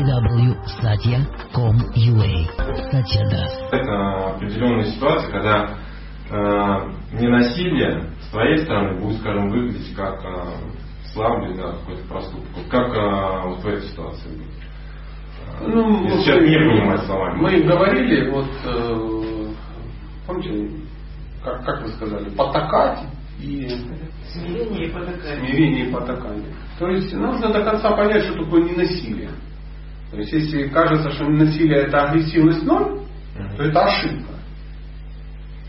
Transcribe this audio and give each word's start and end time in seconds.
www.satya.com.ua 0.00 2.32
Сатьяда. 2.90 3.42
Это 3.72 4.30
определенная 4.34 4.84
ситуация, 4.92 5.30
когда 5.30 5.76
э, 6.30 6.90
ненасилие 7.20 8.04
с 8.22 8.28
твоей 8.30 8.58
стороны 8.64 8.98
будет, 9.00 9.18
скажем, 9.20 9.50
выглядеть 9.50 9.94
как 9.94 10.24
э, 10.24 10.28
слабый 11.12 11.54
да, 11.56 11.72
какой-то 11.72 12.02
проступок. 12.08 12.46
Вот 12.56 12.66
как 12.70 12.88
э, 12.94 13.42
вот 13.48 13.58
в 13.62 13.66
этой 13.66 13.82
ситуации 13.88 14.28
будет? 14.30 14.48
Ну, 15.62 16.04
Если 16.04 16.16
вот 16.16 16.24
человек 16.24 16.44
мы- 16.44 16.50
не 16.50 16.58
понимает 16.70 17.02
словами. 17.04 17.38
Мы 17.40 17.60
говорили, 17.62 18.30
вот, 18.30 18.48
э, 18.64 19.48
помните, 20.26 20.70
как, 21.44 21.62
как 21.64 21.82
вы 21.82 21.88
сказали, 21.88 22.30
потакать 22.30 23.00
и 23.40 23.68
Смирение 24.32 24.86
и 24.86 24.90
потакание. 24.92 25.38
смирение 25.40 25.84
и 25.88 25.92
потакание. 25.92 26.54
То 26.78 26.88
есть 26.88 27.12
нужно 27.14 27.52
до 27.52 27.62
конца 27.64 27.90
понять, 27.96 28.22
что 28.24 28.34
такое 28.44 28.62
ненасилие. 28.62 29.30
То 30.10 30.18
есть 30.18 30.32
если 30.32 30.68
кажется, 30.68 31.10
что 31.12 31.24
ненасилие 31.24 31.82
это 31.82 32.08
агрессивность 32.08 32.64
ноль, 32.64 33.00
то 33.56 33.62
это 33.62 33.84
ошибка. 33.84 34.34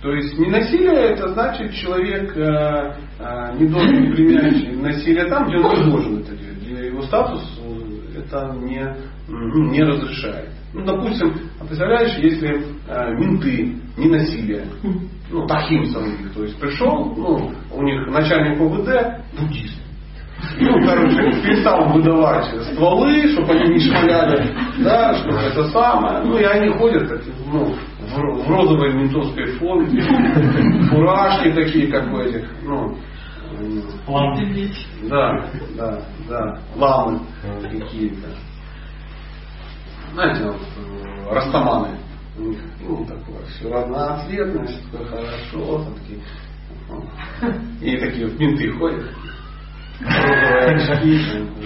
То 0.01 0.11
есть 0.13 0.37
ненасилие 0.37 1.11
это 1.11 1.27
значит 1.29 1.73
человек 1.75 2.35
э, 2.35 2.95
э, 3.19 3.57
не 3.59 3.67
должен 3.67 4.11
применять 4.15 4.81
насилие 4.81 5.25
там, 5.25 5.47
где 5.47 5.57
он 5.57 5.75
не 5.75 5.91
должен 5.91 6.17
это 6.19 6.35
делать, 6.35 6.57
где 6.57 6.87
его 6.87 7.03
статус 7.03 7.61
э, 7.63 8.19
это 8.19 8.55
не, 8.63 8.95
ну, 9.27 9.69
не 9.69 9.83
разрешает. 9.83 10.49
Ну, 10.73 10.85
допустим, 10.85 11.33
а 11.59 11.65
представляешь, 11.65 12.17
если 12.17 12.63
э, 12.87 13.11
менты 13.13 13.75
не 13.97 14.09
насилие, 14.09 14.65
ну, 15.29 15.41
у 15.41 15.41
них, 15.43 16.33
то 16.33 16.43
есть 16.43 16.59
пришел, 16.59 17.13
ну, 17.15 17.51
у 17.71 17.83
них 17.83 18.07
начальник 18.07 18.59
ОВД 18.59 19.39
буддист. 19.39 19.79
Ну, 20.59 20.73
короче, 20.85 21.41
перестал 21.41 21.89
выдавать 21.93 22.45
стволы, 22.73 23.27
чтобы 23.31 23.51
они 23.53 23.73
не 23.75 23.79
шмаляли, 23.79 24.55
да, 24.79 25.15
чтобы 25.15 25.37
это 25.37 25.67
самое. 25.69 26.19
Ну, 26.23 26.37
и 26.37 26.43
они 26.43 26.69
ходят, 26.77 27.07
как, 27.09 27.21
ну, 27.51 27.75
в, 27.99 28.43
в 28.43 28.49
розовой 28.49 28.93
ментовской 28.93 29.45
форме, 29.57 30.01
фуражки 30.89 31.51
такие, 31.51 31.87
как 31.87 32.11
у 32.11 32.17
этих, 32.17 32.47
ну, 32.63 32.97
м, 33.59 33.83
да, 35.03 35.45
да, 35.75 36.01
да, 36.27 36.59
ламы 36.75 37.19
какие-то. 37.61 38.27
Знаете, 40.13 40.43
вот, 40.43 40.61
э, 40.77 41.33
растаманы. 41.33 41.97
У 42.37 42.41
них, 42.43 42.59
ну, 42.81 43.05
такое 43.05 43.43
все 43.47 43.69
разноцветное, 43.71 44.65
все 44.65 44.77
такое 44.91 45.07
хорошо, 45.07 45.85
такие, 45.95 46.19
ну, 46.89 47.03
и 47.81 47.97
такие 47.97 48.27
вот 48.27 48.39
менты 48.39 48.71
ходят, 48.71 49.05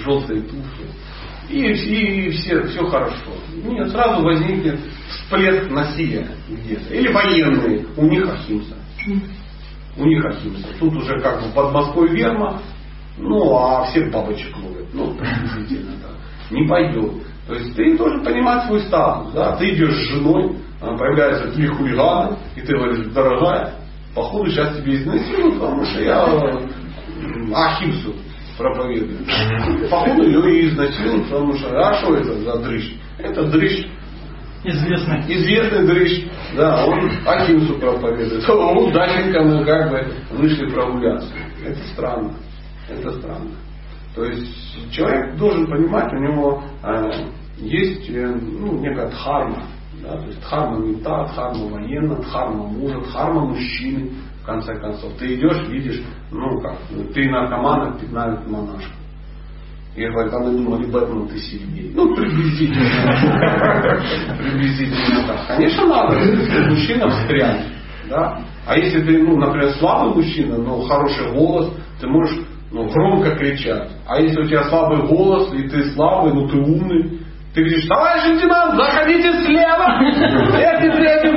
желтые 0.04 0.42
туфли. 0.42 0.86
И, 1.50 1.62
и, 1.62 2.28
и 2.28 2.30
все, 2.32 2.64
все 2.64 2.86
хорошо. 2.88 3.32
Нет, 3.64 3.90
сразу 3.92 4.24
возникнет 4.24 4.80
всплеск 5.08 5.70
насилия 5.70 6.28
где-то. 6.50 6.94
Или 6.94 7.12
военные, 7.12 7.86
у 7.96 8.06
них 8.08 8.28
ахимса. 8.28 8.76
У 9.98 10.06
них 10.06 10.26
ахимса. 10.26 10.68
Тут 10.80 10.96
уже 10.96 11.20
как 11.22 11.44
бы 11.44 11.50
под 11.54 11.72
Москвой 11.72 12.10
верма, 12.10 12.62
ну, 13.18 13.56
а 13.56 13.86
всех 13.86 14.12
бабочек 14.12 14.56
ловят. 14.58 14.88
Ну, 14.94 15.14
приблизительно 15.14 15.94
так. 16.02 16.16
Не 16.52 16.68
пойдет. 16.68 17.14
То 17.48 17.54
есть 17.54 17.76
ты 17.76 17.96
должен 17.96 18.24
понимать 18.24 18.66
свой 18.66 18.82
статус. 18.82 19.32
Да? 19.34 19.56
Ты 19.56 19.70
идешь 19.70 19.94
с 19.94 20.10
женой, 20.10 20.58
появляются 20.80 21.52
три 21.52 21.68
хулигана, 21.68 22.38
и 22.56 22.62
ты 22.62 22.76
говоришь, 22.76 23.06
дорогая, 23.14 23.76
походу 24.14 24.50
сейчас 24.50 24.76
тебе 24.78 24.96
изнасилуют, 24.96 25.60
потому 25.60 25.86
что 25.86 26.02
я 26.02 26.26
ахимсу 27.54 28.16
проповедую. 28.58 29.20
Походу 29.90 30.24
ее 30.24 30.56
и 30.56 30.70
изнасилуют, 30.70 31.24
потому 31.26 31.54
что, 31.56 31.70
а 31.78 31.94
что 31.96 32.16
это 32.16 32.34
за 32.40 32.58
дрыщ? 32.60 32.94
Это 33.20 33.44
дрыщ 33.46 33.86
Известный. 34.68 35.20
известный 35.28 35.86
дрыщ, 35.86 36.26
да, 36.58 36.86
он 36.88 37.12
Ахимсу 37.26 37.76
проповедует. 37.76 38.44
А 38.50 38.72
Удачненько 38.72 39.44
мы 39.44 39.64
как 39.64 39.92
бы 39.92 40.08
вышли 40.32 40.72
прогуляться. 40.72 41.32
Это 41.64 41.80
странно. 41.94 42.34
Это 42.90 43.12
странно. 43.20 43.52
То 44.16 44.26
есть 44.26 44.92
человек 44.92 45.36
должен 45.38 45.68
понимать, 45.68 46.12
у 46.14 46.18
него 46.18 46.64
э, 46.84 47.12
есть 47.58 48.10
э, 48.10 48.26
ну, 48.26 48.80
некая 48.80 49.10
дхарма. 49.10 49.64
Да, 50.02 50.18
то 50.18 50.26
есть 50.26 50.42
дхарма 50.42 50.80
мента, 50.80 51.26
дхарма 51.32 51.68
военная, 51.68 52.18
дхарма 52.18 52.64
мужа, 52.64 53.00
дхарма 53.02 53.42
мужчины, 53.46 54.12
в 54.46 54.48
конце 54.48 54.76
концов. 54.76 55.12
Ты 55.18 55.34
идешь, 55.34 55.68
видишь, 55.70 56.04
ну 56.32 56.62
как, 56.62 56.78
ты 57.16 57.30
наркоман, 57.30 57.82
а 57.82 58.00
пятнают 58.00 58.48
монашку. 58.48 58.92
Я 59.96 60.12
говорю, 60.12 60.30
а 60.36 60.40
мы 60.40 60.52
думали, 60.52 60.86
Бэтмен 60.92 61.28
ты 61.28 61.40
сильнее. 61.40 61.92
Ну, 61.96 62.14
приблизительно. 62.14 62.86
Приблизительно 64.38 65.26
так. 65.26 65.48
Конечно, 65.48 65.88
надо, 65.88 66.20
мужчина 66.70 67.10
встрянет. 67.10 67.68
Да? 68.10 68.42
А 68.68 68.78
если 68.78 69.02
ты, 69.02 69.24
ну, 69.24 69.38
например, 69.38 69.72
слабый 69.80 70.16
мужчина, 70.16 70.58
но 70.58 70.82
хороший 70.82 71.32
голос, 71.34 71.72
ты 72.00 72.08
можешь 72.08 72.38
ну, 72.72 72.88
громко 72.90 73.32
кричать. 73.36 73.90
А 74.06 74.20
если 74.20 74.42
у 74.42 74.48
тебя 74.48 74.64
слабый 74.66 75.08
голос, 75.08 75.52
и 75.54 75.68
ты 75.70 75.92
слабый, 75.94 76.34
но 76.34 76.48
ты 76.50 76.58
умный, 76.58 77.22
ты 77.56 77.62
говоришь, 77.62 77.88
товарищ 77.88 78.26
лейтенант, 78.26 78.76
заходите 78.76 79.32
слева. 79.46 80.02
Эти 80.04 80.92
третий, 80.92 81.32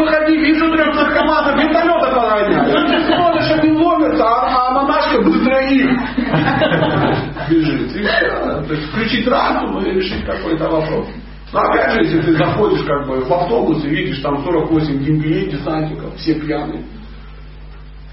бежит. 7.48 7.96
И 7.96 8.02
все. 8.02 8.62
То 8.66 8.74
есть 8.74 8.88
включить 8.90 9.26
разум 9.28 9.78
и 9.84 9.90
решить 9.90 10.24
какой-то 10.24 10.68
вопрос. 10.68 11.06
Но 11.52 11.60
опять 11.60 11.92
же, 11.92 12.00
если 12.04 12.20
ты 12.20 12.32
заходишь 12.36 12.84
как 12.84 13.06
бы 13.06 13.24
в 13.24 13.32
автобус 13.32 13.84
и 13.84 13.88
видишь 13.88 14.20
там 14.20 14.42
48 14.44 14.98
гимплей 15.02 15.50
десантников, 15.50 16.14
все 16.16 16.34
пьяные. 16.34 16.82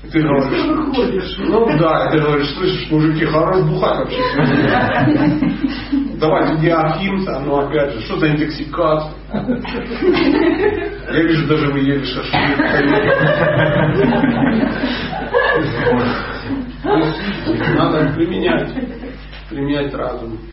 И 0.04 0.08
ты 0.08 0.22
говоришь, 0.22 1.38
ну 1.40 1.66
да, 1.80 2.08
и 2.08 2.12
ты 2.12 2.22
говоришь, 2.22 2.54
слышишь, 2.56 2.92
мужики, 2.92 3.26
хорош 3.26 3.64
бухать 3.64 3.98
вообще. 3.98 4.22
Давайте 6.20 6.54
не 6.62 6.70
Ахимса, 6.70 7.40
но 7.40 7.60
опять 7.60 7.94
же, 7.94 8.02
что 8.02 8.20
за 8.20 8.30
интоксикация? 8.30 9.14
Я 11.12 11.22
вижу, 11.24 11.48
даже 11.48 11.72
вы 11.72 11.80
ели 11.80 12.06
шашлык. 12.06 12.58
То 16.84 16.98
есть 16.98 17.76
Надо 17.76 18.14
применять, 18.26 18.74
применять 19.50 19.94
разум. 19.94 20.52